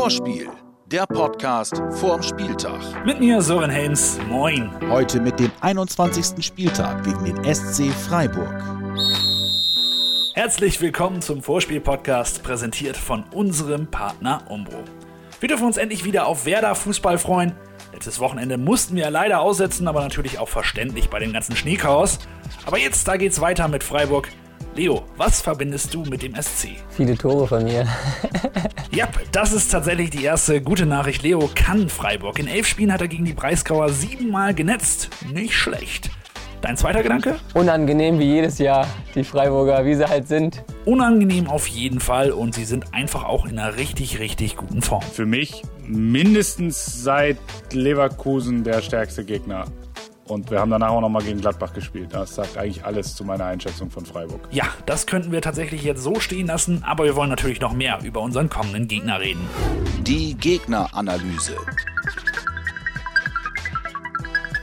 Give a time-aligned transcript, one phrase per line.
[0.00, 0.48] Vorspiel,
[0.86, 2.80] der Podcast vorm Spieltag.
[3.04, 4.18] Mit mir Sören Helms.
[4.30, 4.70] Moin.
[4.88, 6.42] Heute mit dem 21.
[6.42, 8.64] Spieltag gegen den SC Freiburg.
[10.32, 14.84] Herzlich willkommen zum Vorspiel-Podcast, präsentiert von unserem Partner Umbro.
[15.38, 17.52] Wir dürfen uns endlich wieder auf Werder Fußball freuen.
[17.92, 22.20] Letztes Wochenende mussten wir leider aussetzen, aber natürlich auch verständlich bei dem ganzen Schneechaos.
[22.64, 24.30] Aber jetzt, da geht's weiter mit Freiburg.
[24.80, 26.68] Leo, was verbindest du mit dem SC?
[26.88, 27.86] Viele Tore von mir.
[28.92, 31.22] ja, das ist tatsächlich die erste gute Nachricht.
[31.22, 32.38] Leo kann Freiburg.
[32.38, 35.10] In elf Spielen hat er gegen die Breisgauer siebenmal genetzt.
[35.30, 36.08] Nicht schlecht.
[36.62, 37.38] Dein zweiter Gedanke?
[37.52, 40.64] Unangenehm wie jedes Jahr, die Freiburger, wie sie halt sind.
[40.86, 45.02] Unangenehm auf jeden Fall und sie sind einfach auch in einer richtig, richtig guten Form.
[45.02, 47.36] Für mich mindestens seit
[47.72, 49.66] Leverkusen der stärkste Gegner.
[50.30, 52.10] Und wir haben danach auch nochmal gegen Gladbach gespielt.
[52.12, 54.40] Das sagt eigentlich alles zu meiner Einschätzung von Freiburg.
[54.52, 57.98] Ja, das könnten wir tatsächlich jetzt so stehen lassen, aber wir wollen natürlich noch mehr
[58.04, 59.44] über unseren kommenden Gegner reden.
[60.02, 61.56] Die Gegneranalyse.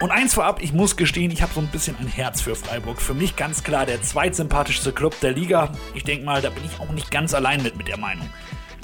[0.00, 3.00] Und eins vorab, ich muss gestehen, ich habe so ein bisschen ein Herz für Freiburg.
[3.00, 5.72] Für mich ganz klar der zweitsympathischste Club der Liga.
[5.94, 8.28] Ich denke mal, da bin ich auch nicht ganz allein mit, mit der Meinung.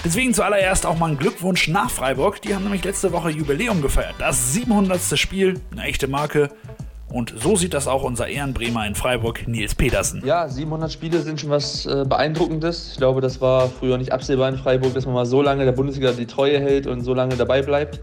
[0.05, 2.42] Deswegen zuallererst auch mal ein Glückwunsch nach Freiburg.
[2.42, 4.14] Die haben nämlich letzte Woche Jubiläum gefeiert.
[4.19, 5.00] Das 700.
[5.17, 6.50] Spiel, eine echte Marke.
[7.09, 10.22] Und so sieht das auch unser Ehrenbremer in Freiburg, Nils Petersen.
[10.25, 12.92] Ja, 700 Spiele sind schon was äh, Beeindruckendes.
[12.92, 15.72] Ich glaube, das war früher nicht absehbar in Freiburg, dass man mal so lange der
[15.72, 18.00] Bundesliga die Treue hält und so lange dabei bleibt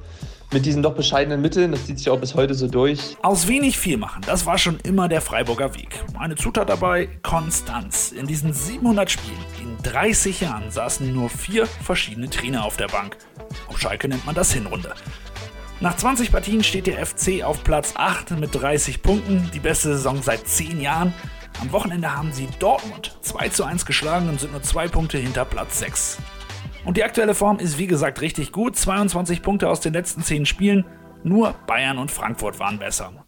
[0.51, 1.71] mit diesen doch bescheidenen Mitteln.
[1.71, 3.17] Das zieht sich auch bis heute so durch.
[3.21, 6.03] Aus wenig viel machen, das war schon immer der Freiburger Weg.
[6.17, 8.11] Eine Zutat dabei, Konstanz.
[8.11, 13.17] In diesen 700 Spielen, in 30 Jahren, saßen nur vier verschiedene Trainer auf der Bank.
[13.67, 14.93] Auf Schalke nennt man das Hinrunde.
[15.81, 20.21] Nach 20 Partien steht der FC auf Platz 8 mit 30 Punkten, die beste Saison
[20.21, 21.13] seit 10 Jahren.
[21.61, 25.45] Am Wochenende haben sie Dortmund 2 zu 1 geschlagen und sind nur 2 Punkte hinter
[25.45, 26.17] Platz 6.
[26.89, 28.75] Und die aktuelle Form ist wie gesagt richtig gut.
[28.75, 30.85] 22 Punkte aus den letzten 10 Spielen.
[31.23, 33.27] Nur Bayern und Frankfurt waren besser.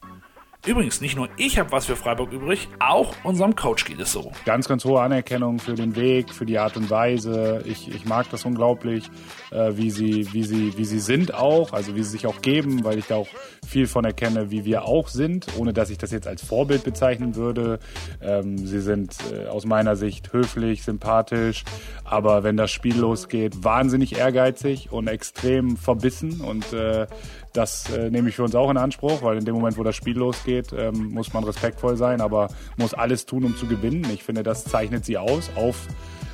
[0.68, 4.32] Übrigens, nicht nur ich habe was für Freiburg übrig, auch unserem Coach geht es so.
[4.46, 7.64] Ganz, ganz hohe Anerkennung für den Weg, für die Art und Weise.
[7.66, 9.10] Ich, ich mag das unglaublich,
[9.50, 12.84] äh, wie, sie, wie, sie, wie sie sind auch, also wie sie sich auch geben,
[12.84, 13.28] weil ich da auch
[13.68, 17.36] viel von erkenne, wie wir auch sind, ohne dass ich das jetzt als Vorbild bezeichnen
[17.36, 17.80] würde.
[18.22, 21.64] Ähm, sie sind äh, aus meiner Sicht höflich, sympathisch,
[22.04, 27.08] aber wenn das Spiel losgeht, wahnsinnig ehrgeizig und extrem verbissen und äh,
[27.54, 29.96] das äh, nehme ich für uns auch in Anspruch, weil in dem Moment, wo das
[29.96, 34.06] Spiel losgeht, ähm, muss man respektvoll sein, aber muss alles tun, um zu gewinnen.
[34.14, 35.88] Ich finde, das zeichnet sie aus, auf,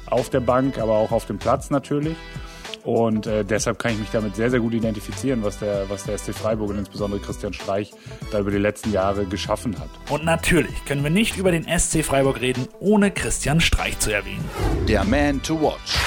[0.07, 2.17] auf der Bank, aber auch auf dem Platz natürlich.
[2.83, 6.17] Und äh, deshalb kann ich mich damit sehr, sehr gut identifizieren, was der, was der
[6.17, 7.91] SC Freiburg und insbesondere Christian Streich
[8.31, 9.89] da über die letzten Jahre geschaffen hat.
[10.09, 14.45] Und natürlich können wir nicht über den SC Freiburg reden, ohne Christian Streich zu erwähnen.
[14.87, 15.97] Der Man to Watch.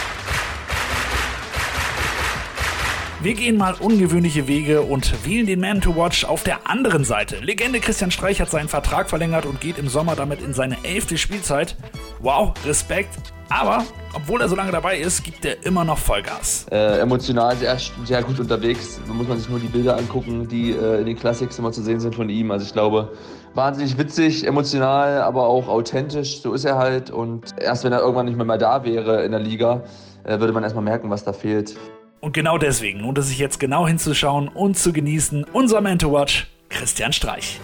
[3.23, 7.37] Wir gehen mal ungewöhnliche Wege und wählen den Man to Watch auf der anderen Seite.
[7.37, 11.19] Legende Christian Streich hat seinen Vertrag verlängert und geht im Sommer damit in seine elfte
[11.19, 11.77] Spielzeit.
[12.21, 13.11] Wow, Respekt.
[13.51, 16.65] Aber, obwohl er so lange dabei ist, gibt er immer noch Vollgas.
[16.71, 17.77] Äh, emotional sehr,
[18.07, 18.99] sehr gut unterwegs.
[19.07, 21.83] Da muss man sich nur die Bilder angucken, die äh, in den Classics immer zu
[21.83, 22.51] sehen sind von ihm.
[22.51, 23.13] Also ich glaube,
[23.53, 26.41] wahnsinnig witzig, emotional, aber auch authentisch.
[26.41, 27.11] So ist er halt.
[27.11, 29.83] Und erst wenn er irgendwann nicht mehr, mehr da wäre in der Liga,
[30.25, 31.77] äh, würde man erstmal merken, was da fehlt.
[32.21, 35.45] Und genau deswegen lohnt es sich jetzt genau hinzuschauen und zu genießen.
[35.53, 37.59] Unser Man to Watch, Christian Streich.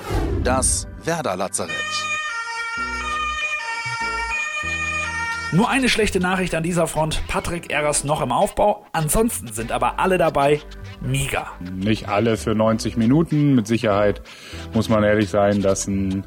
[0.44, 1.75] Das Werder Lazarett.
[5.53, 7.22] Nur eine schlechte Nachricht an dieser Front.
[7.28, 8.87] Patrick Eras noch im Aufbau.
[8.93, 10.61] Ansonsten sind aber alle dabei.
[11.00, 11.49] Mega.
[11.61, 13.55] Nicht alle für 90 Minuten.
[13.55, 14.22] Mit Sicherheit
[14.72, 16.25] muss man ehrlich sein, dass ein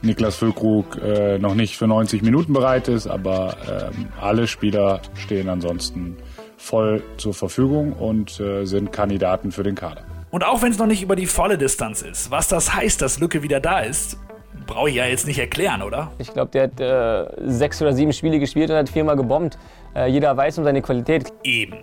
[0.00, 5.48] Niklas Füllkrug äh, noch nicht für 90 Minuten bereit ist, aber ähm, alle Spieler stehen
[5.48, 6.16] ansonsten
[6.64, 10.02] voll zur Verfügung und äh, sind Kandidaten für den Kader.
[10.30, 13.20] Und auch wenn es noch nicht über die volle Distanz ist, was das heißt, dass
[13.20, 14.18] Lücke wieder da ist,
[14.66, 16.10] brauche ich ja jetzt nicht erklären, oder?
[16.18, 19.58] Ich glaube, der hat äh, sechs oder sieben Spiele gespielt und hat viermal gebombt.
[19.94, 21.32] Äh, jeder weiß um seine Qualität.
[21.44, 21.76] Eben.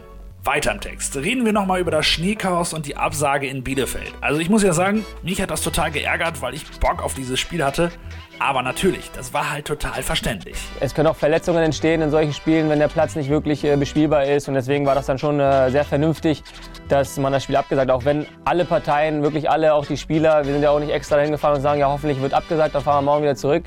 [0.44, 1.16] Weiter im Text.
[1.18, 4.12] Reden wir nochmal über das Schneechaos und die Absage in Bielefeld.
[4.22, 7.40] Also ich muss ja sagen, mich hat das total geärgert, weil ich Bock auf dieses
[7.40, 7.92] Spiel hatte.
[8.40, 10.58] Aber natürlich, das war halt total verständlich.
[10.80, 14.26] Es können auch Verletzungen entstehen in solchen Spielen, wenn der Platz nicht wirklich äh, bespielbar
[14.26, 14.48] ist.
[14.48, 16.44] Und deswegen war das dann schon äh, sehr vernünftig,
[16.90, 17.96] dass man das Spiel abgesagt hat.
[17.96, 21.18] Auch wenn alle Parteien, wirklich alle, auch die Spieler, wir sind ja auch nicht extra
[21.18, 23.66] dahin gefahren und sagen, ja hoffentlich wird abgesagt, dann fahren wir morgen wieder zurück.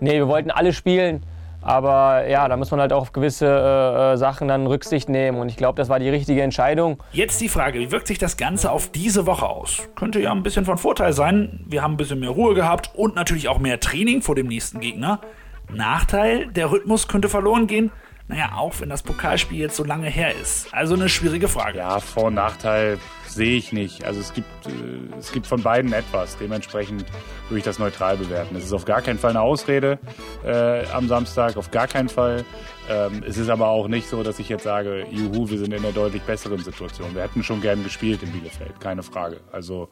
[0.00, 1.22] Nee, wir wollten alle spielen.
[1.66, 5.38] Aber ja, da muss man halt auch auf gewisse äh, äh, Sachen dann Rücksicht nehmen.
[5.38, 7.02] Und ich glaube, das war die richtige Entscheidung.
[7.10, 9.82] Jetzt die Frage, wie wirkt sich das Ganze auf diese Woche aus?
[9.96, 11.64] Könnte ja ein bisschen von Vorteil sein.
[11.66, 14.78] Wir haben ein bisschen mehr Ruhe gehabt und natürlich auch mehr Training vor dem nächsten
[14.78, 15.20] Gegner.
[15.68, 17.90] Nachteil, der Rhythmus könnte verloren gehen.
[18.28, 20.74] Naja, auch wenn das Pokalspiel jetzt so lange her ist.
[20.74, 21.78] Also eine schwierige Frage.
[21.78, 24.04] Ja, Vor- und Nachteil sehe ich nicht.
[24.04, 26.36] Also es gibt, äh, es gibt von beiden etwas.
[26.36, 27.04] Dementsprechend
[27.48, 28.56] würde ich das neutral bewerten.
[28.56, 30.00] Es ist auf gar keinen Fall eine Ausrede
[30.44, 32.44] äh, am Samstag, auf gar keinen Fall.
[32.90, 35.84] Ähm, es ist aber auch nicht so, dass ich jetzt sage, juhu, wir sind in
[35.84, 37.14] einer deutlich besseren Situation.
[37.14, 39.40] Wir hätten schon gern gespielt in Bielefeld, keine Frage.
[39.52, 39.88] Also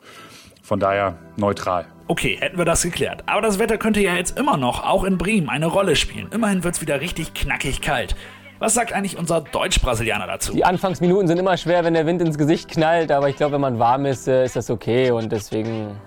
[0.65, 1.85] von daher neutral.
[2.09, 3.23] Okay, hätten wir das geklärt.
[3.27, 6.29] Aber das Wetter könnte ja jetzt immer noch, auch in Bremen, eine Rolle spielen.
[6.33, 8.17] Immerhin wird es wieder richtig knackig kalt.
[8.61, 10.55] Was sagt eigentlich unser Deutsch-Brasilianer dazu?
[10.55, 13.61] Die Anfangsminuten sind immer schwer, wenn der Wind ins Gesicht knallt, aber ich glaube, wenn
[13.61, 15.99] man warm ist, äh, ist das okay und deswegen,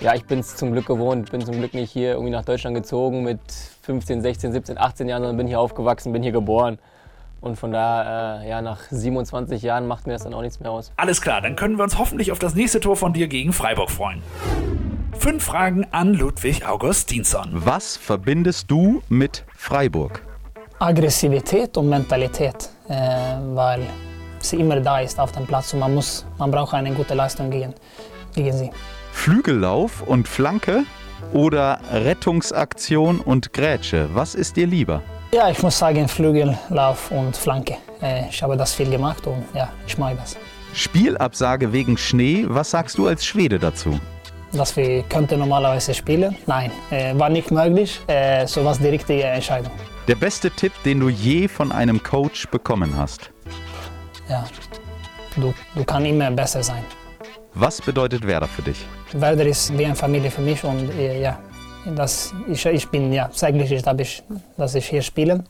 [0.00, 2.76] ja, ich bin es zum Glück gewohnt, bin zum Glück nicht hier irgendwie nach Deutschland
[2.76, 3.40] gezogen mit
[3.82, 6.78] 15, 16, 17, 18 Jahren, sondern bin hier aufgewachsen, bin hier geboren.
[7.44, 10.70] Und von da, äh, ja, nach 27 Jahren macht mir das dann auch nichts mehr
[10.70, 10.92] aus.
[10.96, 13.90] Alles klar, dann können wir uns hoffentlich auf das nächste Tor von dir gegen Freiburg
[13.90, 14.22] freuen.
[15.18, 17.50] Fünf Fragen an Ludwig Augustinsson.
[17.52, 20.22] Was verbindest du mit Freiburg?
[20.78, 22.94] Aggressivität und Mentalität, äh,
[23.52, 23.82] weil
[24.38, 27.50] sie immer da ist auf dem Platz und man, muss, man braucht eine gute Leistung
[27.50, 27.74] gegen,
[28.34, 28.70] gegen sie.
[29.12, 30.84] Flügellauf und Flanke
[31.34, 34.08] oder Rettungsaktion und Grätsche?
[34.14, 35.02] Was ist dir lieber?
[35.34, 37.78] Ja, ich muss sagen Flügellauf und Flanke.
[38.00, 40.36] Äh, ich habe das viel gemacht und ja, ich mag das.
[40.74, 42.44] Spielabsage wegen Schnee.
[42.46, 43.98] Was sagst du als Schwede dazu?
[44.52, 48.00] Dass wir könnten normalerweise spielen, nein, äh, war nicht möglich.
[48.06, 49.72] Äh, so war die richtige Entscheidung.
[50.06, 53.32] Der beste Tipp, den du je von einem Coach bekommen hast.
[54.28, 54.44] Ja,
[55.34, 56.84] du, du kannst immer besser sein.
[57.54, 58.86] Was bedeutet Werder für dich?
[59.14, 61.40] Werder ist wie eine Familie für mich und ja,
[61.94, 64.22] das, ich, ich bin ja sehr glücklich, dass ich,
[64.56, 65.44] dass ich hier spiele.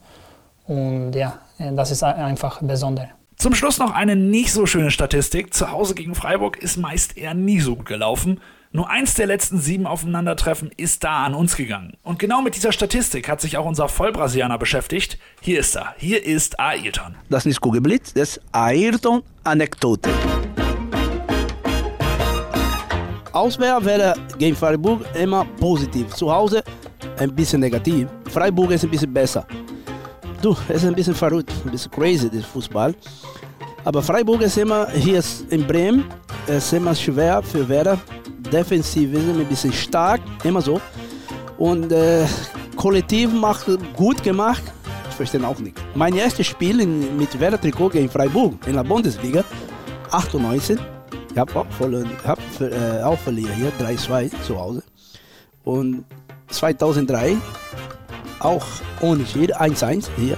[0.66, 3.08] Und ja, äh, das ist ein- einfach besonders.
[3.36, 5.52] Zum Schluss noch eine nicht so schöne Statistik.
[5.52, 8.40] Zu Hause gegen Freiburg ist meist eher nie so gut gelaufen.
[8.70, 11.96] Nur eins der letzten sieben Aufeinandertreffen ist da an uns gegangen.
[12.02, 15.18] Und genau mit dieser Statistik hat sich auch unser Vollbrasilianer beschäftigt.
[15.40, 15.94] Hier ist er.
[15.98, 17.14] Hier ist Ailton.
[17.30, 20.10] Das ist nicht Kugelblitz, das ist Ayrton-Anekdote.
[23.34, 26.14] Auswärts wäre gegen Freiburg immer positiv.
[26.14, 26.62] Zu Hause
[27.18, 28.08] ein bisschen negativ.
[28.30, 29.44] Freiburg ist ein bisschen besser.
[30.40, 32.94] Du, es ist ein bisschen verrückt, ein bisschen crazy, das Fußball.
[33.84, 36.04] Aber Freiburg ist immer, hier in Bremen,
[36.46, 37.98] es ist immer schwer für Werder.
[38.52, 40.80] Defensiv ist ein bisschen stark, immer so.
[41.58, 42.24] Und äh,
[42.76, 43.66] kollektiv macht
[43.96, 44.62] gut gemacht.
[45.08, 45.76] Ich verstehe auch nicht.
[45.94, 49.42] Mein erstes Spiel in, mit Werder Trikot gegen Freiburg in der Bundesliga,
[50.10, 50.78] 98.
[51.32, 52.10] Ich habe auch, verloren,
[52.60, 54.82] hab, äh, auch verlieren hier, 3-2 zu Hause.
[55.64, 56.04] Und
[56.48, 57.36] 2003
[58.40, 58.64] auch
[59.00, 60.36] ohne Schied, 1-1 hier.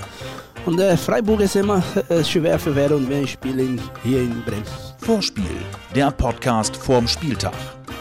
[0.64, 4.64] Und äh, Freiburg ist immer äh, schwer für Werder und wir spielen hier in Bremen.
[4.98, 5.44] Vorspiel,
[5.94, 7.54] der Podcast vorm Spieltag.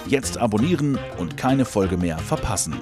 [0.07, 2.75] Jetzt abonnieren und keine Folge mehr verpassen.